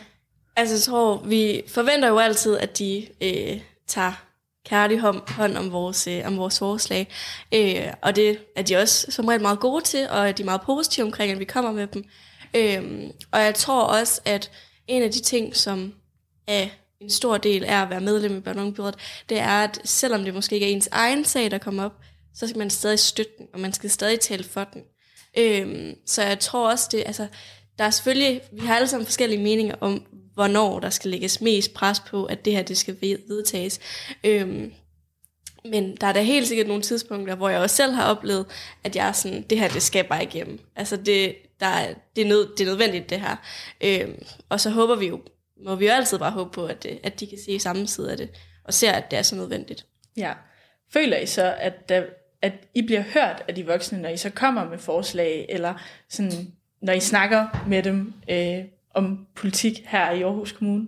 Altså 0.55 0.75
jeg 0.75 0.81
tror, 0.81 1.23
vi 1.25 1.61
forventer 1.67 2.07
jo 2.07 2.17
altid, 2.17 2.57
at 2.57 2.79
de 2.79 3.07
øh, 3.21 3.61
tager 3.87 4.23
kærlig 4.65 4.99
hånd 5.27 5.57
om 5.57 5.71
vores, 5.71 6.07
øh, 6.07 6.21
om 6.25 6.37
vores 6.37 6.59
forslag. 6.59 7.07
Øh, 7.53 7.93
og 8.01 8.15
det 8.15 8.37
er 8.55 8.61
de 8.61 8.77
også 8.77 9.11
som 9.11 9.25
regel 9.25 9.41
meget 9.41 9.59
gode 9.59 9.83
til, 9.83 10.09
og 10.09 10.37
de 10.37 10.43
er 10.43 10.45
meget 10.45 10.61
positive 10.61 11.05
omkring, 11.05 11.31
at 11.31 11.39
vi 11.39 11.45
kommer 11.45 11.71
med 11.71 11.87
dem. 11.87 12.03
Øh, 12.53 13.09
og 13.31 13.39
jeg 13.39 13.55
tror 13.55 13.83
også, 13.83 14.21
at 14.25 14.51
en 14.87 15.03
af 15.03 15.11
de 15.11 15.19
ting, 15.21 15.55
som 15.55 15.93
er 16.47 16.67
en 16.99 17.09
stor 17.09 17.37
del 17.37 17.63
af 17.63 17.81
at 17.81 17.89
være 17.89 18.01
medlem 18.01 18.37
i 18.37 18.39
Børn 18.39 18.73
det 19.29 19.39
er, 19.39 19.63
at 19.63 19.81
selvom 19.83 20.23
det 20.23 20.33
måske 20.33 20.55
ikke 20.55 20.67
er 20.67 20.71
ens 20.71 20.89
egen 20.91 21.25
sag, 21.25 21.51
der 21.51 21.57
kommer 21.57 21.83
op, 21.83 21.93
så 22.35 22.47
skal 22.47 22.59
man 22.59 22.69
stadig 22.69 22.99
støtte 22.99 23.31
den, 23.37 23.47
og 23.53 23.59
man 23.59 23.73
skal 23.73 23.89
stadig 23.89 24.19
tale 24.19 24.43
for 24.43 24.63
den. 24.63 24.81
Øhm, 25.37 25.95
så 26.05 26.23
jeg 26.23 26.39
tror 26.39 26.71
også, 26.71 26.89
det, 26.91 27.03
altså, 27.05 27.27
der 27.77 27.83
er 27.83 27.89
selvfølgelig, 27.89 28.41
vi 28.51 28.65
har 28.65 28.75
alle 28.75 28.87
sammen 28.87 29.05
forskellige 29.05 29.43
meninger 29.43 29.75
om, 29.81 30.05
hvornår 30.33 30.79
der 30.79 30.89
skal 30.89 31.11
lægges 31.11 31.41
mest 31.41 31.73
pres 31.73 31.99
på, 31.99 32.25
at 32.25 32.45
det 32.45 32.53
her 32.53 32.61
det 32.61 32.77
skal 32.77 32.97
vedtages. 33.01 33.79
Øhm, 34.23 34.71
men 35.65 35.95
der 35.95 36.07
er 36.07 36.13
da 36.13 36.21
helt 36.21 36.47
sikkert 36.47 36.67
nogle 36.67 36.83
tidspunkter, 36.83 37.35
hvor 37.35 37.49
jeg 37.49 37.59
også 37.59 37.75
selv 37.75 37.93
har 37.93 38.03
oplevet, 38.11 38.45
at 38.83 38.95
jeg 38.95 39.07
er 39.07 39.11
sådan, 39.11 39.41
det 39.41 39.59
her, 39.59 39.67
det 39.67 39.81
skal 39.81 40.03
bare 40.03 40.23
igennem. 40.23 40.59
Altså, 40.75 40.97
det, 40.97 41.35
der 41.59 41.67
er, 41.67 41.93
det, 42.15 42.21
er, 42.21 42.27
nød, 42.27 42.55
det 42.57 42.67
er 42.67 42.69
nødvendigt, 42.69 43.09
det 43.09 43.21
her. 43.21 43.35
Øhm, 43.83 44.23
og 44.49 44.59
så 44.59 44.69
håber 44.69 44.95
vi 44.95 45.07
jo, 45.07 45.21
må 45.65 45.75
vi 45.75 45.85
jo 45.85 45.91
altid 45.91 46.19
bare 46.19 46.31
håbe 46.31 46.49
på, 46.49 46.65
at, 46.65 46.85
at 47.03 47.19
de 47.19 47.27
kan 47.27 47.37
se 47.45 47.59
samme 47.59 47.87
side 47.87 48.11
af 48.11 48.17
det, 48.17 48.29
og 48.63 48.73
ser, 48.73 48.91
at 48.91 49.11
det 49.11 49.19
er 49.19 49.23
så 49.23 49.35
nødvendigt. 49.35 49.85
Ja. 50.17 50.33
Føler 50.93 51.17
I 51.17 51.25
så, 51.25 51.55
at, 51.59 51.89
der, 51.89 52.03
at 52.41 52.53
I 52.73 52.81
bliver 52.81 53.03
hørt 53.13 53.43
af 53.47 53.55
de 53.55 53.65
voksne, 53.65 54.01
når 54.01 54.09
I 54.09 54.17
så 54.17 54.29
kommer 54.29 54.69
med 54.69 54.77
forslag, 54.77 55.45
eller 55.49 55.73
sådan, 56.09 56.53
når 56.81 56.93
I 56.93 56.99
snakker 56.99 57.65
med 57.67 57.83
dem 57.83 58.13
øh, 58.29 58.63
om 58.93 59.27
politik 59.35 59.85
her 59.85 60.11
i 60.11 60.21
Aarhus 60.21 60.51
Kommune? 60.51 60.87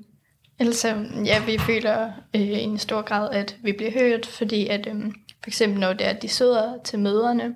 Altså, 0.60 1.06
ja, 1.26 1.46
vi 1.46 1.58
føler 1.58 2.12
øh, 2.36 2.42
i 2.42 2.60
en 2.60 2.78
stor 2.78 3.02
grad, 3.02 3.32
at 3.32 3.58
vi 3.64 3.72
bliver 3.72 3.92
hørt, 3.92 4.26
fordi 4.26 4.68
at 4.68 4.88
øh, 4.88 5.02
for 5.44 5.48
eksempel 5.48 5.80
når 5.80 5.94
det 5.94 6.08
er, 6.08 6.10
at 6.10 6.22
de 6.22 6.28
sidder 6.28 6.84
til 6.84 7.00
møderne, 7.00 7.56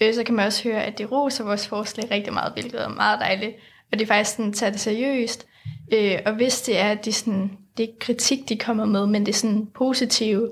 øh, 0.00 0.14
så 0.14 0.24
kan 0.24 0.34
man 0.34 0.46
også 0.46 0.68
høre, 0.68 0.84
at 0.84 0.98
de 0.98 1.04
roser 1.04 1.44
vores 1.44 1.68
forslag 1.68 2.10
rigtig 2.10 2.32
meget, 2.32 2.52
hvilket 2.52 2.82
er 2.82 2.88
meget 2.88 3.20
dejligt. 3.20 3.56
Og 3.92 3.98
de 3.98 4.06
faktisk 4.06 4.36
sådan, 4.36 4.52
tager 4.52 4.70
det 4.70 4.80
seriøst. 4.80 5.46
Øh, 5.92 6.18
og 6.26 6.34
hvis 6.34 6.62
det 6.62 6.78
er, 6.78 6.90
at 6.90 7.04
de 7.04 7.12
sådan, 7.12 7.58
det 7.76 7.84
er 7.84 7.92
kritik, 8.00 8.48
de 8.48 8.58
kommer 8.58 8.84
med, 8.84 9.06
men 9.06 9.26
det 9.26 9.32
er 9.32 9.36
sådan 9.36 9.66
positive, 9.74 10.50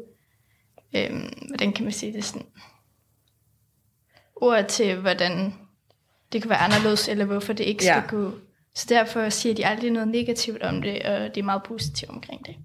øh, 0.96 1.10
hvordan 1.48 1.72
kan 1.72 1.84
man 1.84 1.92
sige 1.92 2.12
det 2.12 2.24
sådan, 2.24 2.46
ord 4.36 4.64
til, 4.68 5.00
hvordan 5.00 5.54
det 6.32 6.42
kan 6.42 6.50
være 6.50 6.58
anderledes, 6.58 7.08
eller 7.08 7.24
hvorfor 7.24 7.52
det 7.52 7.64
ikke 7.64 7.84
ja. 7.84 8.00
skal 8.00 8.18
gå. 8.18 8.32
Så 8.74 8.86
derfor 8.88 9.28
siger 9.28 9.54
de 9.54 9.66
aldrig 9.66 9.90
noget 9.90 10.08
negativt 10.08 10.62
om 10.62 10.82
det, 10.82 11.02
og 11.02 11.34
de 11.34 11.40
er 11.40 11.44
meget 11.44 11.62
positive 11.62 12.10
omkring 12.10 12.46
det. 12.46 12.56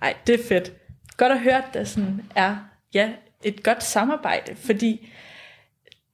Nej, 0.00 0.14
det 0.26 0.40
er 0.40 0.44
fedt. 0.48 0.72
Godt 1.16 1.32
at 1.32 1.40
høre, 1.40 1.64
at 1.66 1.74
der 1.74 1.84
sådan 1.84 2.22
er 2.34 2.56
ja, 2.94 3.12
et 3.44 3.62
godt 3.62 3.82
samarbejde, 3.82 4.56
fordi 4.56 5.08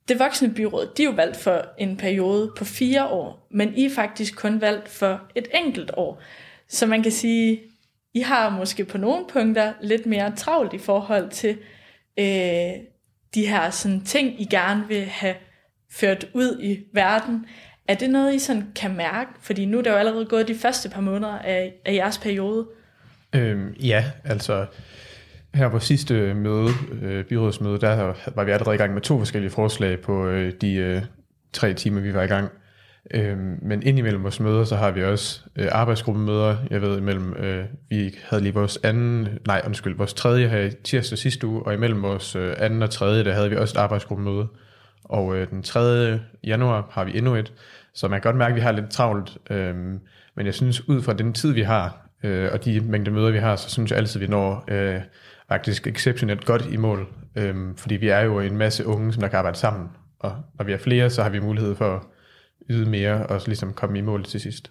det 0.09 0.19
voksne 0.19 0.55
byråd, 0.55 0.89
de 0.97 1.03
er 1.03 1.07
jo 1.07 1.13
valgt 1.13 1.37
for 1.37 1.67
en 1.79 1.97
periode 1.97 2.53
på 2.59 2.65
fire 2.65 3.07
år, 3.07 3.47
men 3.51 3.75
I 3.77 3.85
er 3.85 3.91
faktisk 3.91 4.37
kun 4.37 4.61
valgt 4.61 4.89
for 4.89 5.21
et 5.35 5.49
enkelt 5.55 5.91
år. 5.97 6.23
Så 6.69 6.87
man 6.87 7.03
kan 7.03 7.13
sige, 7.13 7.61
I 8.15 8.21
har 8.21 8.51
måske 8.51 8.85
på 8.85 8.99
nogle 8.99 9.25
punkter 9.33 9.73
lidt 9.81 10.07
mere 10.07 10.37
travlt 10.37 10.73
i 10.73 10.79
forhold 10.79 11.31
til 11.31 11.59
øh, 12.19 12.73
de 13.35 13.47
her 13.47 13.71
sådan, 13.71 14.05
ting, 14.05 14.41
I 14.41 14.45
gerne 14.45 14.85
vil 14.89 15.05
have 15.05 15.35
ført 15.91 16.27
ud 16.35 16.59
i 16.63 16.81
verden. 16.93 17.47
Er 17.89 17.95
det 17.95 18.11
noget, 18.11 18.35
I 18.35 18.39
sådan 18.39 18.73
kan 18.75 18.97
mærke? 18.97 19.31
Fordi 19.41 19.65
nu 19.65 19.79
er 19.79 19.83
der 19.83 19.91
jo 19.91 19.97
allerede 19.97 20.27
gået 20.27 20.49
de 20.49 20.55
første 20.55 20.89
par 20.89 21.01
måneder 21.01 21.39
af, 21.39 21.75
af 21.85 21.95
jeres 21.95 22.19
periode. 22.19 22.67
Øhm, 23.35 23.73
ja, 23.73 24.05
altså 24.25 24.67
her 25.55 25.69
på 25.69 25.79
sidste 25.79 26.15
øh, 26.15 26.37
møde, 26.37 26.69
øh, 27.03 27.25
byrådsmøde, 27.25 27.79
der 27.79 28.15
var 28.35 28.45
vi 28.45 28.51
allerede 28.51 28.75
i 28.75 28.79
gang 28.79 28.95
med 28.95 29.03
to 29.03 29.19
forskellige 29.19 29.51
forslag 29.51 30.01
på 30.01 30.27
øh, 30.27 30.53
de 30.61 30.75
øh, 30.75 31.03
tre 31.53 31.75
timer, 31.75 32.01
vi 32.01 32.15
var 32.15 32.23
i 32.23 32.27
gang. 32.27 32.51
Øh, 33.11 33.39
men 33.63 33.83
indimellem 33.83 34.23
vores 34.23 34.41
møder, 34.41 34.65
så 34.65 34.77
har 34.77 34.91
vi 34.91 35.05
også 35.05 35.41
øh, 35.57 35.69
arbejdsgruppemøder. 35.73 36.57
Jeg 36.71 36.83
ved, 36.83 36.99
imellem, 36.99 37.35
øh, 37.35 37.65
vi 37.89 38.15
havde 38.23 38.43
lige 38.43 38.55
vores 38.55 38.79
anden, 38.83 39.29
nej 39.47 39.63
undskyld, 39.67 39.97
vores 39.97 40.15
tredje 40.15 40.49
her 40.49 40.61
i 40.61 40.71
tirsdag 40.71 41.19
sidste 41.19 41.47
uge, 41.47 41.63
og 41.63 41.75
imellem 41.75 42.03
vores 42.03 42.37
øh, 42.37 42.55
anden 42.59 42.83
og 42.83 42.91
tredje, 42.91 43.25
der 43.25 43.33
havde 43.33 43.51
vi 43.51 43.57
også 43.57 43.79
et 43.79 43.83
arbejdsgruppemøde. 43.83 44.47
Og 45.05 45.37
øh, 45.37 45.51
den 45.51 45.63
3. 45.63 46.21
januar 46.45 46.89
har 46.91 47.05
vi 47.05 47.19
endnu 47.19 47.35
et, 47.35 47.53
så 47.95 48.09
man 48.09 48.21
kan 48.21 48.29
godt 48.29 48.37
mærke, 48.37 48.53
at 48.53 48.57
vi 48.57 48.61
har 48.61 48.73
lidt 48.73 48.91
travlt. 48.91 49.39
Øh, 49.51 49.75
men 50.35 50.47
jeg 50.47 50.55
synes, 50.55 50.89
ud 50.89 51.03
fra 51.03 51.13
den 51.13 51.33
tid, 51.33 51.53
vi 51.53 51.63
har, 51.63 52.09
øh, 52.23 52.49
og 52.53 52.65
de 52.65 52.81
mængde 52.81 53.11
møder, 53.11 53.31
vi 53.31 53.39
har, 53.39 53.57
så 53.57 53.71
synes 53.71 53.91
jeg 53.91 53.99
altid, 53.99 54.23
at 54.23 54.29
vi 54.29 54.31
når 54.31 54.65
øh, 54.69 55.01
faktisk 55.53 55.87
exceptionelt 55.87 56.45
godt 56.45 56.67
i 56.73 56.77
mål. 56.77 57.09
Øh, 57.37 57.55
fordi 57.77 57.97
vi 57.97 58.09
er 58.09 58.21
jo 58.21 58.41
en 58.41 58.57
masse 58.57 58.87
unge, 58.87 59.13
som 59.13 59.21
der 59.21 59.29
kan 59.29 59.39
arbejde 59.39 59.59
sammen. 59.59 59.89
Og 60.19 60.37
når 60.59 60.65
vi 60.65 60.73
er 60.73 60.79
flere, 60.79 61.11
så 61.11 61.23
har 61.23 61.31
vi 61.31 61.41
mulighed 61.41 61.75
for 61.75 61.97
at 61.97 62.03
yde 62.71 62.91
mere 62.91 63.27
og 63.27 63.41
ligesom 63.47 63.73
komme 63.73 63.99
i 63.99 64.01
mål 64.01 64.25
til 64.25 64.41
sidst. 64.41 64.71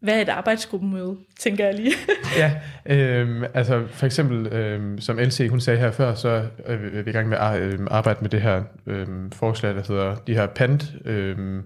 Hvad 0.00 0.14
er 0.14 0.22
et 0.22 0.28
arbejdsgruppemøde, 0.28 1.16
tænker 1.38 1.64
jeg 1.64 1.74
lige? 1.74 1.92
ja, 2.42 2.52
øh, 2.86 3.44
altså 3.54 3.86
for 3.86 4.06
eksempel, 4.06 4.46
øh, 4.46 4.98
som 4.98 5.18
LC 5.18 5.48
hun 5.50 5.60
sagde 5.60 5.78
her 5.80 5.90
før, 5.90 6.14
så 6.14 6.48
er 6.64 7.02
vi 7.02 7.10
i 7.10 7.12
gang 7.12 7.28
med 7.28 7.38
at 7.38 7.60
øh, 7.60 7.78
arbejde 7.90 8.18
med 8.20 8.30
det 8.30 8.40
her 8.40 8.62
øh, 8.86 9.06
forslag, 9.32 9.74
der 9.74 9.82
hedder 9.88 10.14
de 10.14 10.34
her 10.34 10.46
pant, 10.46 10.94
øh, 11.04 11.62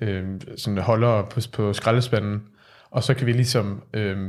øh, 0.00 0.24
sådan 0.56 0.78
holdere 0.78 1.26
på, 1.30 1.40
på 1.52 1.72
skraldespanden, 1.72 2.42
og 2.90 3.02
så 3.02 3.14
kan 3.14 3.26
vi 3.26 3.32
ligesom 3.32 3.82
øh, 3.94 4.28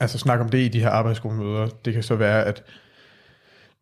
altså 0.00 0.18
snakke 0.18 0.44
om 0.44 0.50
det 0.50 0.58
i 0.58 0.68
de 0.68 0.80
her 0.80 0.90
arbejdsgruppemøder. 0.90 1.68
Det 1.84 1.92
kan 1.92 2.02
så 2.02 2.16
være, 2.16 2.44
at 2.44 2.62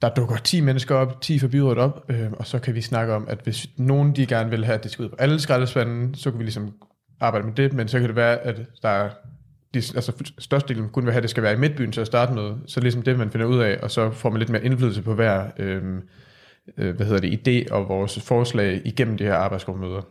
der 0.02 0.08
dukker 0.08 0.36
10 0.36 0.60
mennesker 0.60 0.94
op, 0.94 1.20
10 1.20 1.38
fra 1.38 1.46
byrådet 1.46 1.78
op, 1.78 2.04
øh, 2.08 2.32
og 2.32 2.46
så 2.46 2.58
kan 2.58 2.74
vi 2.74 2.80
snakke 2.80 3.14
om, 3.14 3.26
at 3.28 3.38
hvis 3.44 3.66
nogen 3.76 4.16
de 4.16 4.26
gerne 4.26 4.50
vil 4.50 4.64
have, 4.64 4.74
at 4.74 4.82
det 4.82 4.90
skal 4.90 5.04
ud 5.04 5.08
på 5.08 5.16
alle 5.18 5.40
skraldespanden, 5.40 6.14
så 6.14 6.30
kan 6.30 6.38
vi 6.38 6.44
ligesom 6.44 6.72
arbejde 7.20 7.46
med 7.46 7.54
det, 7.54 7.72
men 7.72 7.88
så 7.88 7.98
kan 7.98 8.08
det 8.08 8.16
være, 8.16 8.38
at 8.38 8.60
der 8.82 8.88
er 8.88 9.10
de, 9.74 9.78
altså 9.78 10.12
størstedelen 10.38 10.88
kun 10.88 11.04
vil 11.04 11.12
have, 11.12 11.18
at 11.18 11.22
det 11.22 11.30
skal 11.30 11.42
være 11.42 11.52
i 11.52 11.56
midtbyen 11.58 11.92
til 11.92 12.00
at 12.00 12.06
starte 12.06 12.32
med, 12.32 12.54
så 12.66 12.80
ligesom 12.80 13.02
det, 13.02 13.18
man 13.18 13.30
finder 13.30 13.46
ud 13.46 13.58
af, 13.58 13.78
og 13.82 13.90
så 13.90 14.10
får 14.10 14.30
man 14.30 14.38
lidt 14.38 14.50
mere 14.50 14.64
indflydelse 14.64 15.02
på 15.02 15.14
hver 15.14 15.50
øh, 15.58 15.82
øh, 16.78 16.96
hvad 16.96 17.06
hedder 17.06 17.20
det, 17.20 17.48
idé 17.48 17.74
og 17.74 17.88
vores 17.88 18.20
forslag 18.20 18.82
igennem 18.84 19.16
de 19.16 19.24
her 19.24 19.34
arbejdsgruppemøder. 19.34 20.02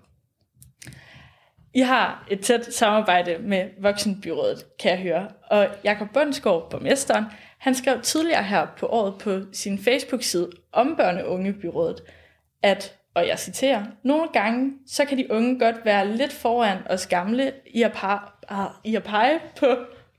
I 1.75 1.79
har 1.79 2.27
et 2.31 2.39
tæt 2.39 2.73
samarbejde 2.73 3.37
med 3.39 3.69
Voksenbyrådet, 3.81 4.65
kan 4.79 4.91
jeg 4.91 4.99
høre. 4.99 5.27
Og 5.49 5.67
Jakob 5.83 6.07
Bundsgaard, 6.13 6.69
borgmesteren, 6.69 7.25
han 7.57 7.75
skrev 7.75 8.01
tidligere 8.01 8.43
her 8.43 8.67
på 8.77 8.87
året 8.87 9.15
på 9.19 9.39
sin 9.53 9.79
Facebook-side 9.79 10.49
om 10.71 10.99
Børne- 10.99 11.23
at 12.63 12.95
og 13.13 13.27
jeg 13.27 13.39
citerer, 13.39 13.83
nogle 14.03 14.27
gange, 14.33 14.73
så 14.87 15.05
kan 15.05 15.17
de 15.17 15.31
unge 15.31 15.59
godt 15.59 15.75
være 15.85 16.07
lidt 16.07 16.33
foran 16.33 16.77
os 16.89 17.07
gamle 17.07 17.51
i 17.67 17.83
at, 17.83 17.93
par, 17.93 18.39
ah, 18.49 18.67
i 18.83 18.95
at 18.95 19.03
pege 19.03 19.39
på 19.59 19.65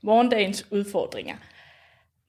morgendagens 0.01 0.67
udfordringer. 0.71 1.35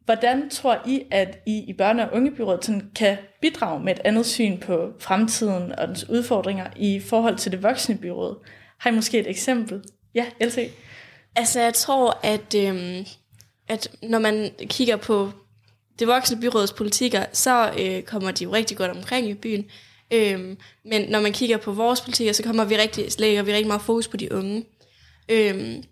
Hvordan 0.04 0.50
tror 0.50 0.82
I, 0.86 1.02
at 1.10 1.38
I 1.46 1.58
i 1.58 1.76
børne- 1.82 2.02
og 2.02 2.12
ungebyrådet 2.12 2.64
sådan 2.64 2.90
kan 2.96 3.16
bidrage 3.40 3.80
med 3.80 3.92
et 3.92 4.00
andet 4.04 4.26
syn 4.26 4.58
på 4.58 4.92
fremtiden 5.00 5.72
og 5.72 5.88
dens 5.88 6.08
udfordringer 6.08 6.66
i 6.76 7.00
forhold 7.00 7.36
til 7.36 7.52
det 7.52 7.62
voksne 7.62 7.98
byråd? 7.98 8.36
Har 8.78 8.90
I 8.90 8.94
måske 8.94 9.18
et 9.18 9.30
eksempel? 9.30 9.84
Ja, 10.14 10.26
LC? 10.40 10.70
Altså, 11.36 11.60
jeg 11.60 11.74
tror, 11.74 12.20
at, 12.22 12.54
øhm, 12.56 13.06
at 13.68 13.90
når 14.02 14.18
man 14.18 14.50
kigger 14.68 14.96
på 14.96 15.30
det 15.98 16.08
voksne 16.08 16.40
byrådets 16.40 16.72
politikker, 16.72 17.24
så 17.32 17.72
øh, 17.78 18.02
kommer 18.02 18.30
de 18.30 18.44
jo 18.44 18.52
rigtig 18.52 18.76
godt 18.76 18.90
omkring 18.90 19.28
i 19.28 19.34
byen. 19.34 19.66
Øhm, 20.10 20.56
men 20.84 21.10
når 21.10 21.20
man 21.20 21.32
kigger 21.32 21.56
på 21.56 21.72
vores 21.72 22.00
politik, 22.00 22.34
så 22.34 22.42
kommer 22.42 22.64
vi 22.64 22.76
rigtig, 22.76 23.20
lægger 23.20 23.42
vi 23.42 23.52
rigtig 23.52 23.66
meget 23.66 23.82
fokus 23.82 24.08
på 24.08 24.16
de 24.16 24.32
unge. 24.32 24.64
Øhm, 25.28 25.82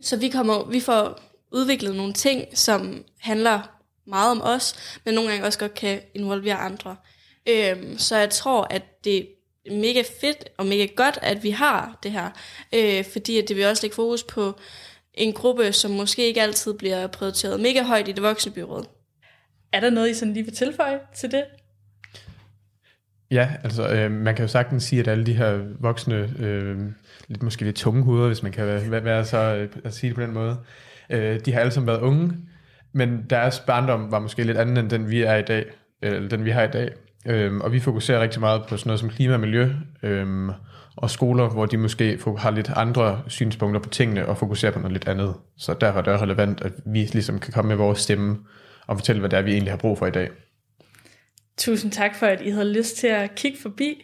så 0.00 0.16
vi, 0.16 0.28
kommer, 0.28 0.64
vi 0.64 0.80
får 0.80 1.20
udviklet 1.52 1.94
nogle 1.94 2.12
ting, 2.12 2.58
som 2.58 3.04
handler 3.20 3.60
meget 4.06 4.30
om 4.30 4.42
os, 4.42 4.98
men 5.04 5.14
nogle 5.14 5.30
gange 5.30 5.46
også 5.46 5.58
godt 5.58 5.74
kan 5.74 6.00
involvere 6.14 6.56
andre. 6.56 6.96
Øhm, 7.48 7.98
så 7.98 8.16
jeg 8.16 8.30
tror, 8.30 8.66
at 8.70 9.04
det 9.04 9.28
mega 9.70 10.02
fedt 10.20 10.48
og 10.56 10.66
mega 10.66 10.86
godt, 10.96 11.18
at 11.22 11.42
vi 11.42 11.50
har 11.50 11.98
det 12.02 12.12
her, 12.12 12.30
øh, 12.74 13.04
fordi 13.12 13.38
at 13.38 13.48
det 13.48 13.56
vil 13.56 13.66
også 13.66 13.82
lægge 13.82 13.94
fokus 13.94 14.22
på 14.22 14.58
en 15.14 15.32
gruppe, 15.32 15.72
som 15.72 15.90
måske 15.90 16.26
ikke 16.26 16.42
altid 16.42 16.74
bliver 16.74 17.06
prioriteret 17.06 17.60
mega 17.60 17.82
højt 17.82 18.08
i 18.08 18.12
det 18.12 18.22
voksne 18.22 18.52
byråd. 18.52 18.84
Er 19.72 19.80
der 19.80 19.90
noget, 19.90 20.10
I 20.10 20.14
sådan 20.14 20.34
lige 20.34 20.44
vil 20.44 20.54
tilføje 20.54 20.98
til 21.14 21.30
det? 21.30 21.44
Ja, 23.30 23.50
altså 23.64 23.88
øh, 23.88 24.10
man 24.10 24.34
kan 24.34 24.44
jo 24.44 24.48
sagtens 24.48 24.84
sige, 24.84 25.00
at 25.00 25.08
alle 25.08 25.26
de 25.26 25.32
her 25.32 25.60
voksne, 25.80 26.34
øh, 26.38 26.78
lidt 27.28 27.42
måske 27.42 27.64
lidt 27.64 27.76
tunge 27.76 28.02
hoveder, 28.02 28.26
hvis 28.26 28.42
man 28.42 28.52
kan 28.52 28.66
være, 28.66 29.04
være 29.04 29.24
så 29.24 29.38
øh, 29.38 29.68
at 29.84 29.94
sige 29.94 30.08
det 30.08 30.14
på 30.14 30.22
den 30.22 30.32
måde, 30.32 30.56
øh, 31.10 31.40
de 31.44 31.52
har 31.52 31.60
alle 31.60 31.72
sammen 31.72 31.86
været 31.86 32.00
unge, 32.00 32.32
men 32.92 33.26
deres 33.30 33.60
barndom 33.60 34.10
var 34.10 34.18
måske 34.18 34.42
lidt 34.42 34.58
anden 34.58 34.76
end 34.76 34.90
den 34.90 35.10
vi 35.10 35.22
er 35.22 35.36
i 35.36 35.42
dag, 35.42 35.64
eller 36.02 36.28
den 36.28 36.44
vi 36.44 36.50
har 36.50 36.62
i 36.62 36.70
dag. 36.70 36.90
Øhm, 37.28 37.60
og 37.60 37.72
vi 37.72 37.80
fokuserer 37.80 38.20
rigtig 38.20 38.40
meget 38.40 38.62
på 38.68 38.76
sådan 38.76 38.88
noget 38.88 39.00
som 39.00 39.08
klima 39.08 39.34
og 39.34 39.40
miljø, 39.40 39.68
øhm, 40.02 40.50
og 40.96 41.10
skoler, 41.10 41.48
hvor 41.48 41.66
de 41.66 41.76
måske 41.76 42.18
har 42.38 42.50
lidt 42.50 42.70
andre 42.76 43.22
synspunkter 43.26 43.80
på 43.80 43.88
tingene, 43.88 44.26
og 44.26 44.38
fokuserer 44.38 44.72
på 44.72 44.78
noget 44.78 44.92
lidt 44.92 45.08
andet. 45.08 45.34
Så 45.56 45.74
derfor 45.80 45.98
er 45.98 46.02
det 46.02 46.20
relevant, 46.20 46.60
at 46.60 46.72
vi 46.84 46.98
ligesom 46.98 47.38
kan 47.38 47.52
komme 47.52 47.68
med 47.68 47.76
vores 47.76 47.98
stemme, 47.98 48.38
og 48.86 48.96
fortælle, 48.96 49.20
hvad 49.20 49.30
det 49.30 49.38
er, 49.38 49.42
vi 49.42 49.52
egentlig 49.52 49.72
har 49.72 49.78
brug 49.78 49.98
for 49.98 50.06
i 50.06 50.10
dag. 50.10 50.30
Tusind 51.56 51.92
tak 51.92 52.14
for, 52.14 52.26
at 52.26 52.40
I 52.40 52.50
havde 52.50 52.72
lyst 52.72 52.96
til 52.96 53.06
at 53.06 53.34
kigge 53.34 53.58
forbi. 53.62 54.02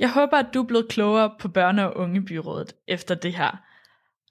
Jeg 0.00 0.12
håber, 0.12 0.36
at 0.36 0.46
du 0.54 0.62
er 0.62 0.66
blevet 0.66 0.88
klogere 0.88 1.30
på 1.40 1.48
børne- 1.58 1.82
og 1.82 1.96
ungebyrådet 1.96 2.72
efter 2.88 3.14
det 3.14 3.34
her. 3.34 3.67